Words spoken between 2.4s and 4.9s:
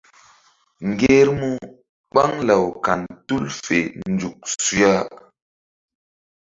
law kan tul fe nzuk su